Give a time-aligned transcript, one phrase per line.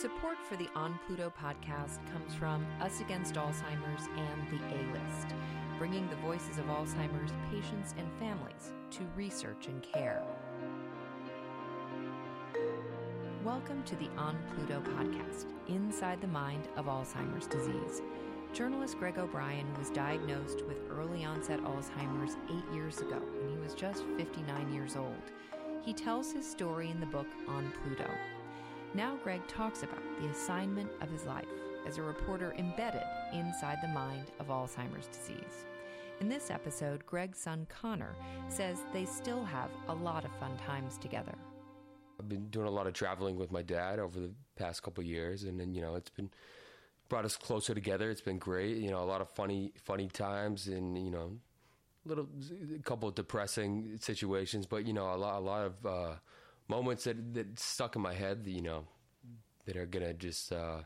[0.00, 5.34] Support for the On Pluto podcast comes from Us Against Alzheimer's and the A List,
[5.76, 10.22] bringing the voices of Alzheimer's patients and families to research and care.
[13.42, 18.00] Welcome to the On Pluto podcast, Inside the Mind of Alzheimer's Disease.
[18.52, 23.74] Journalist Greg O'Brien was diagnosed with early onset Alzheimer's eight years ago when he was
[23.74, 25.32] just 59 years old.
[25.82, 28.08] He tells his story in the book On Pluto.
[28.94, 31.46] Now, Greg talks about the assignment of his life
[31.86, 33.02] as a reporter embedded
[33.34, 35.66] inside the mind of Alzheimer's disease.
[36.20, 38.14] In this episode, Greg's son Connor
[38.48, 41.34] says they still have a lot of fun times together.
[42.18, 45.44] I've been doing a lot of traveling with my dad over the past couple years,
[45.44, 46.30] and then you know it's been
[47.08, 48.10] brought us closer together.
[48.10, 48.78] It's been great.
[48.78, 51.36] You know, a lot of funny funny times, and you know,
[52.04, 52.26] little
[52.74, 56.14] a couple of depressing situations, but you know, a lot a lot of uh,
[56.68, 58.42] moments that that stuck in my head.
[58.46, 58.84] You know,
[59.66, 60.82] that are gonna just uh,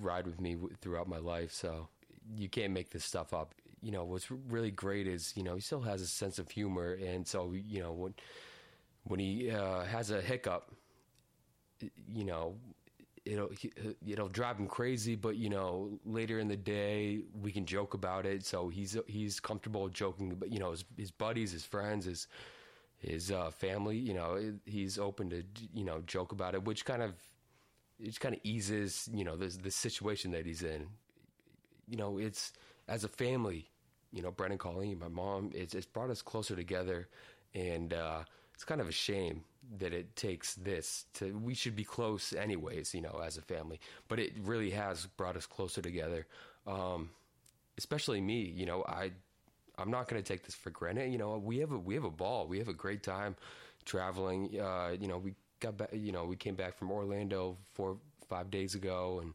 [0.00, 1.52] ride with me throughout my life.
[1.52, 1.88] So
[2.34, 3.54] you can't make this stuff up.
[3.82, 6.92] You know, what's really great is you know he still has a sense of humor,
[6.94, 8.14] and so you know when
[9.04, 10.72] when he uh, has a hiccup,
[12.08, 12.56] you know,
[13.24, 13.50] it'll
[14.06, 15.14] it'll drive him crazy.
[15.14, 18.44] But you know, later in the day, we can joke about it.
[18.44, 20.34] So he's he's comfortable joking.
[20.34, 22.28] But you know, his, his buddies, his friends, his
[22.98, 25.42] his uh, family, you know, he's open to
[25.74, 27.14] you know joke about it, which kind of
[28.00, 30.88] it kind of eases you know the the situation that he's in.
[31.88, 32.52] You know, it's
[32.88, 33.70] as a family.
[34.12, 37.08] You know, Brennan, Colleen, my mom, it's, it's brought us closer together,
[37.54, 37.92] and.
[37.92, 38.24] uh
[38.56, 39.44] it's kind of a shame
[39.78, 43.78] that it takes this to we should be close anyways you know as a family
[44.08, 46.26] but it really has brought us closer together
[46.66, 47.10] um,
[47.76, 49.10] especially me you know i
[49.78, 52.04] i'm not going to take this for granted you know we have a we have
[52.04, 53.36] a ball we have a great time
[53.84, 57.96] traveling uh, you know we got back you know we came back from orlando four
[58.28, 59.32] five days ago and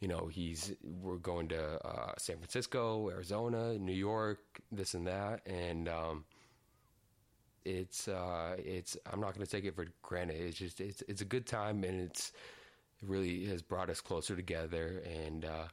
[0.00, 0.72] you know he's
[1.02, 4.40] we're going to uh, san francisco arizona new york
[4.72, 6.24] this and that and um,
[7.64, 10.36] it's uh, it's I'm not going to take it for granted.
[10.40, 12.32] It's just it's it's a good time and it's
[13.02, 15.64] it really has brought us closer together and uh,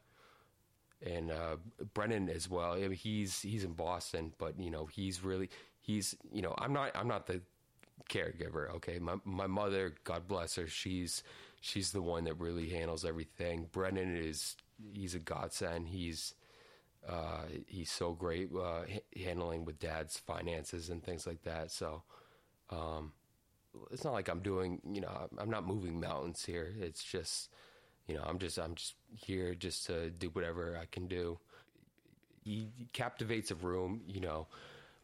[1.06, 1.58] and uh,
[1.94, 2.74] Brennan as well.
[2.74, 5.50] I mean, he's he's in Boston, but you know he's really
[5.82, 7.42] he's you know I'm not I'm not the
[8.10, 8.74] caregiver.
[8.76, 11.24] Okay, my my mother, God bless her, she's
[11.62, 13.68] she's the one that really handles everything.
[13.72, 14.56] Brennan is
[14.94, 15.88] he's a godsend.
[15.90, 16.34] He's
[17.08, 18.82] uh, he's so great uh,
[19.16, 21.72] handling with dad's finances and things like that.
[21.72, 22.04] So
[22.70, 23.14] um,
[23.92, 26.74] it's not like I'm doing, you know, I'm not moving mountains here.
[26.80, 27.50] It's just,
[28.08, 31.40] you know, I'm just I'm just here just to do whatever I can do.
[32.44, 34.48] He captivates a room, you know,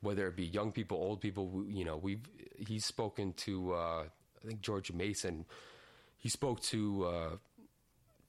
[0.02, 1.66] whether it be young people, old people.
[1.68, 2.22] You know, we've
[2.58, 4.04] he's spoken to uh,
[4.44, 5.46] I think George Mason.
[6.18, 7.30] He spoke to uh,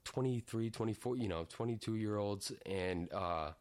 [0.04, 3.52] 23, 24, you know, 22 year olds, and uh,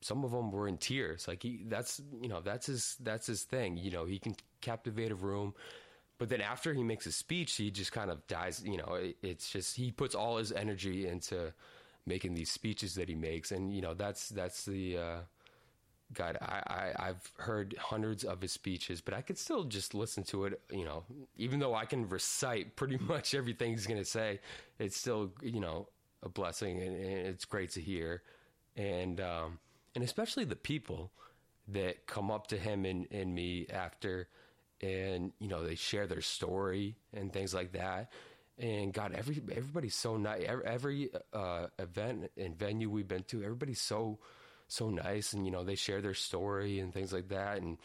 [0.00, 1.28] some of them were in tears.
[1.28, 3.76] Like he, that's you know, that's his that's his thing.
[3.76, 5.54] You know, he can captivate a room.
[6.22, 8.62] But then after he makes a speech, he just kind of dies.
[8.64, 11.52] You know, it, it's just he puts all his energy into
[12.06, 15.18] making these speeches that he makes, and you know that's that's the uh,
[16.14, 16.38] God.
[16.40, 20.44] I, I I've heard hundreds of his speeches, but I could still just listen to
[20.44, 20.60] it.
[20.70, 21.02] You know,
[21.38, 24.38] even though I can recite pretty much everything he's going to say,
[24.78, 25.88] it's still you know
[26.22, 28.22] a blessing, and, and it's great to hear.
[28.76, 29.58] And um,
[29.96, 31.10] and especially the people
[31.66, 34.28] that come up to him and, and me after
[34.82, 38.10] and you know they share their story and things like that.
[38.58, 43.80] And god every everybody's so nice every, uh, event and venue we've been to everybody's
[43.80, 44.18] so
[44.68, 47.58] so nice and you know they share their story and things like that.
[47.58, 47.78] And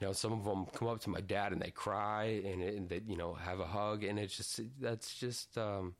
[0.00, 2.88] you know some of them come up to my dad and they cry and, and
[2.88, 5.94] they you know have a hug and it's just that's just um,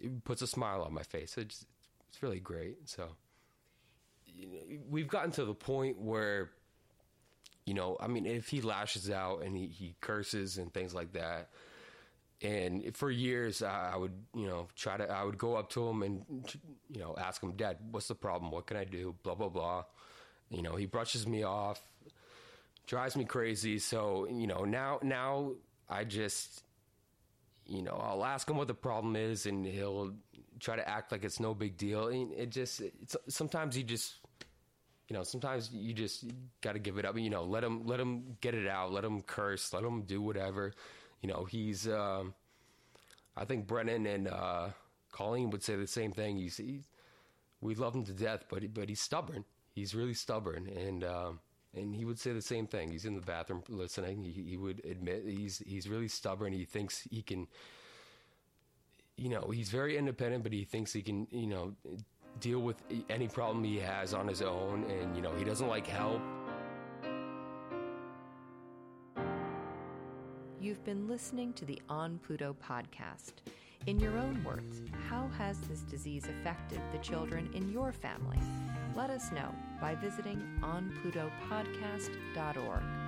[0.00, 1.36] it puts a smile on my face.
[1.38, 1.64] It's
[2.08, 2.88] it's really great.
[2.88, 3.08] So
[4.36, 4.58] you know,
[4.88, 6.50] we've gotten to the point where,
[7.66, 11.12] you know, I mean, if he lashes out and he, he curses and things like
[11.12, 11.48] that,
[12.42, 16.02] and for years I, would, you know, try to, I would go up to him
[16.02, 16.24] and,
[16.90, 18.50] you know, ask him, Dad, what's the problem?
[18.50, 19.14] What can I do?
[19.22, 19.84] Blah blah blah.
[20.50, 21.80] You know, he brushes me off,
[22.86, 23.78] drives me crazy.
[23.78, 25.52] So you know, now now
[25.88, 26.64] I just
[27.66, 30.14] you know, I'll ask him what the problem is, and he'll
[30.60, 32.08] try to act like it's no big deal.
[32.08, 34.14] And it just, it's, sometimes he just,
[35.08, 36.24] you know, sometimes you just
[36.62, 37.18] got to give it up.
[37.18, 38.92] You know, let him, let him get it out.
[38.92, 39.72] Let him curse.
[39.72, 40.72] Let him do whatever.
[41.22, 42.34] You know, he's, um,
[43.36, 44.68] I think Brennan and uh,
[45.12, 46.36] Colleen would say the same thing.
[46.36, 46.88] He's, he's,
[47.60, 49.44] we love him to death, but but he's stubborn.
[49.74, 51.40] He's really stubborn, and um,
[51.74, 52.90] and he would say the same thing.
[52.90, 54.22] He's in the bathroom listening.
[54.22, 56.52] He, he would admit he's he's really stubborn.
[56.52, 57.48] He thinks he can.
[59.16, 61.74] you know, he's very independent, but he thinks he can, you know,
[62.40, 62.76] deal with
[63.08, 66.20] any problem he has on his own, and you know, he doesn't like help.
[70.60, 73.34] You've been listening to the On Pluto podcast.
[73.86, 78.38] In your own words, how has this disease affected the children in your family?
[78.96, 83.03] Let us know by visiting onplutopodcast.org.